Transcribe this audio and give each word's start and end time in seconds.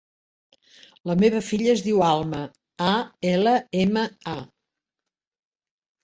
La 1.09 1.15
meva 1.23 1.41
filla 1.49 1.67
es 1.73 1.83
diu 1.87 1.99
Alma: 2.05 2.39
a, 2.85 2.93
ela, 3.33 3.53
ema, 3.83 4.05
a. 4.33 4.35